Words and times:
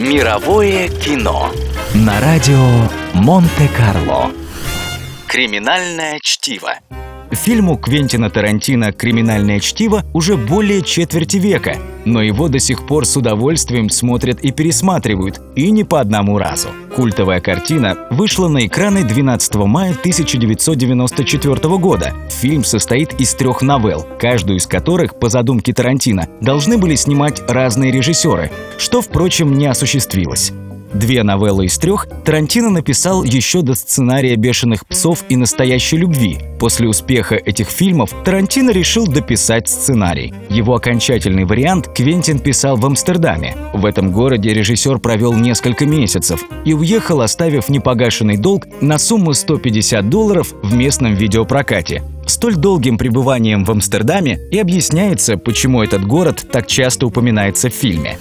Мировое 0.00 0.88
кино. 0.88 1.52
На 1.94 2.18
радио 2.22 2.56
Монте-Карло. 3.12 4.32
Криминальное 5.26 6.18
чтиво 6.20 6.72
Фильму 7.32 7.76
Квентина 7.76 8.28
Тарантино 8.28 8.92
«Криминальное 8.92 9.60
чтиво» 9.60 10.04
уже 10.12 10.36
более 10.36 10.82
четверти 10.82 11.36
века, 11.36 11.76
но 12.04 12.22
его 12.22 12.48
до 12.48 12.58
сих 12.58 12.86
пор 12.86 13.06
с 13.06 13.16
удовольствием 13.16 13.88
смотрят 13.88 14.40
и 14.40 14.50
пересматривают, 14.50 15.40
и 15.54 15.70
не 15.70 15.84
по 15.84 16.00
одному 16.00 16.38
разу. 16.38 16.68
Культовая 16.94 17.40
картина 17.40 17.96
вышла 18.10 18.48
на 18.48 18.66
экраны 18.66 19.04
12 19.04 19.54
мая 19.54 19.92
1994 19.92 21.78
года. 21.78 22.12
Фильм 22.30 22.64
состоит 22.64 23.20
из 23.20 23.32
трех 23.34 23.62
новелл, 23.62 24.06
каждую 24.18 24.58
из 24.58 24.66
которых, 24.66 25.18
по 25.18 25.28
задумке 25.28 25.72
Тарантино, 25.72 26.28
должны 26.40 26.78
были 26.78 26.96
снимать 26.96 27.42
разные 27.48 27.92
режиссеры, 27.92 28.50
что, 28.76 29.02
впрочем, 29.02 29.56
не 29.56 29.66
осуществилось. 29.66 30.52
Две 30.92 31.22
новеллы 31.22 31.66
из 31.66 31.78
трех 31.78 32.08
Тарантино 32.24 32.68
написал 32.68 33.22
еще 33.22 33.62
до 33.62 33.74
сценария 33.74 34.34
«Бешеных 34.34 34.84
псов» 34.86 35.24
и 35.28 35.36
«Настоящей 35.36 35.96
любви». 35.96 36.38
После 36.58 36.88
успеха 36.88 37.36
этих 37.36 37.68
фильмов 37.68 38.10
Тарантино 38.24 38.70
решил 38.70 39.06
дописать 39.06 39.68
сценарий. 39.68 40.34
Его 40.48 40.74
окончательный 40.74 41.44
вариант 41.44 41.88
Квентин 41.94 42.40
писал 42.40 42.76
в 42.76 42.84
Амстердаме. 42.84 43.56
В 43.72 43.86
этом 43.86 44.10
городе 44.10 44.52
режиссер 44.52 44.98
провел 44.98 45.32
несколько 45.32 45.86
месяцев 45.86 46.44
и 46.64 46.74
уехал, 46.74 47.20
оставив 47.20 47.68
непогашенный 47.68 48.36
долг 48.36 48.66
на 48.80 48.98
сумму 48.98 49.32
150 49.32 50.10
долларов 50.10 50.52
в 50.62 50.74
местном 50.74 51.14
видеопрокате. 51.14 52.02
Столь 52.26 52.56
долгим 52.56 52.98
пребыванием 52.98 53.64
в 53.64 53.70
Амстердаме 53.70 54.38
и 54.50 54.58
объясняется, 54.58 55.36
почему 55.36 55.82
этот 55.82 56.04
город 56.04 56.46
так 56.50 56.66
часто 56.66 57.06
упоминается 57.06 57.70
в 57.70 57.74
фильме. 57.74 58.18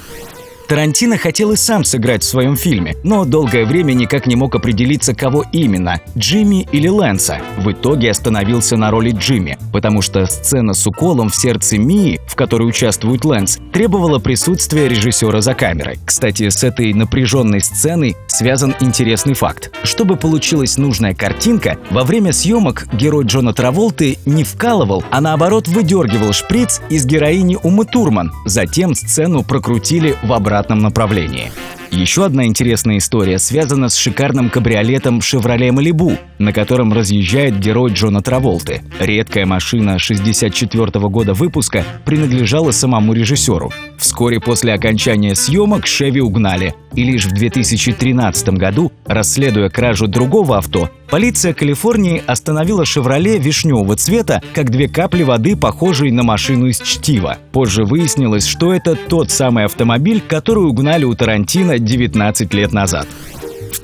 Тарантино 0.70 1.18
хотел 1.18 1.52
и 1.52 1.56
сам 1.56 1.84
сыграть 1.84 2.22
в 2.22 2.28
своем 2.28 2.56
фильме, 2.56 2.96
но 3.04 3.26
долгое 3.26 3.66
время 3.66 3.94
никак 3.94 4.28
не 4.28 4.36
мог 4.36 4.54
определиться, 4.54 5.16
кого 5.16 5.44
именно– 5.52 6.00
Джимми 6.16 6.68
или 6.72 6.88
Лэнса. 6.88 7.40
В 7.58 7.72
итоге 7.72 8.12
остановился 8.12 8.78
на 8.78 8.92
роли 8.92 9.10
Джимми, 9.10 9.58
потому 9.74 10.04
что 10.04 10.28
сцена 10.28 10.76
с 10.76 10.86
уколом 10.86 11.30
в 11.30 11.36
сердце 11.36 11.80
Мии, 11.80 12.22
в 12.28 12.36
которой 12.36 12.70
участвует 12.70 13.26
Лэнс, 13.26 13.58
требовала 13.74 14.20
присутствия 14.20 14.88
режиссера 14.88 15.42
за 15.42 15.56
камерой. 15.56 15.98
Кстати, 16.06 16.48
с 16.50 16.64
этой 16.64 16.94
напряженной 16.94 17.62
сценой 17.62 18.16
связан 18.28 18.76
интересный 18.80 19.34
факт. 19.34 19.72
Чтобы 19.82 20.18
получилась 20.18 20.78
нужная 20.78 21.16
картинка, 21.16 21.80
во 21.90 22.04
время 22.04 22.32
съемок 22.32 22.86
герой 22.94 23.26
Джона 23.26 23.54
Траволты 23.54 24.20
не 24.28 24.44
вкалывал, 24.44 25.04
а 25.10 25.20
наоборот 25.20 25.68
выдергивал 25.68 26.32
шприц 26.32 26.80
из 26.92 27.08
героини 27.08 27.58
Умы 27.64 27.86
Турман. 27.86 28.32
Затем 28.46 28.94
сцену 28.94 29.44
прокрутили 29.44 30.16
в 30.22 30.32
обратном 30.32 30.59
обратном 30.60 30.80
направлении. 30.80 31.52
Еще 31.92 32.24
одна 32.24 32.46
интересная 32.46 32.98
история 32.98 33.40
связана 33.40 33.90
с 33.90 33.96
шикарным 33.96 34.50
кабриолетом 34.50 35.22
«Шевроле 35.22 35.72
Малибу», 35.72 36.18
на 36.38 36.54
котором 36.54 36.94
разъезжает 36.94 37.58
герой 37.58 37.92
Джона 37.94 38.22
Траволты. 38.22 38.84
Редкая 39.00 39.48
машина 39.48 39.98
64 39.98 40.92
года 41.10 41.34
выпуска 41.34 41.84
принадлежала 42.06 42.72
самому 42.72 43.14
режиссеру. 43.14 43.72
Вскоре 43.98 44.40
после 44.40 44.74
окончания 44.74 45.34
съемок 45.34 45.88
«Шеви» 45.88 46.22
угнали, 46.22 46.76
и 46.94 47.04
лишь 47.04 47.26
в 47.26 47.34
2013 47.34 48.50
году, 48.50 48.92
расследуя 49.06 49.70
кражу 49.70 50.08
другого 50.08 50.58
авто, 50.58 50.90
полиция 51.10 51.54
Калифорнии 51.54 52.24
остановила 52.26 52.86
«Шевроле» 52.86 53.38
вишневого 53.40 53.96
цвета, 53.96 54.42
как 54.54 54.70
две 54.70 54.88
капли 54.88 55.24
воды, 55.24 55.56
похожие 55.56 56.14
на 56.14 56.24
машину 56.24 56.68
из 56.68 56.80
чтива. 56.80 57.38
Позже 57.52 57.84
выяснилось, 57.84 58.46
что 58.46 58.74
это 58.74 58.96
тот 58.96 59.32
самый 59.32 59.66
автомобиль, 59.66 60.22
который 60.26 60.66
угнали 60.66 61.06
у 61.06 61.14
Тарантино 61.16 61.80
19 61.80 62.54
лет 62.54 62.72
назад. 62.72 63.08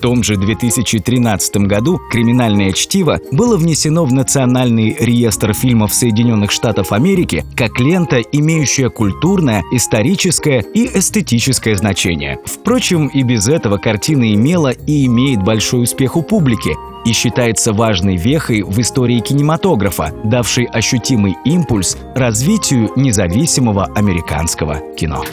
В 0.06 0.08
том 0.08 0.22
же 0.22 0.38
2013 0.38 1.56
году 1.66 2.00
«Криминальное 2.12 2.74
чтиво» 2.74 3.20
было 3.32 3.58
внесено 3.58 4.06
в 4.06 4.14
Национальный 4.14 4.96
реестр 5.00 5.52
фильмов 5.52 5.96
Соединенных 5.96 6.52
Штатов 6.52 6.92
Америки 6.92 7.44
как 7.56 7.80
лента, 7.80 8.20
имеющая 8.20 8.90
культурное, 8.90 9.64
историческое 9.72 10.64
и 10.76 10.86
эстетическое 10.96 11.76
значение. 11.76 12.38
Впрочем, 12.46 13.08
и 13.08 13.24
без 13.24 13.48
этого 13.48 13.78
картина 13.78 14.32
имела 14.32 14.70
и 14.70 15.08
имеет 15.08 15.42
большой 15.42 15.86
успех 15.86 16.18
у 16.18 16.22
публики 16.22 16.76
и 17.04 17.12
считается 17.12 17.74
важной 17.74 18.16
вехой 18.16 18.62
в 18.62 18.80
истории 18.80 19.22
кинематографа, 19.22 20.14
давшей 20.24 20.66
ощутимый 20.66 21.36
импульс 21.46 21.98
развитию 22.14 22.92
независимого 22.96 23.86
американского 23.96 24.84
кино. 24.96 25.26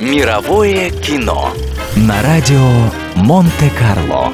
Мировое 0.00 0.90
кино 0.90 1.50
На 1.96 2.22
радио 2.22 2.60
Монте-Карло 3.16 4.32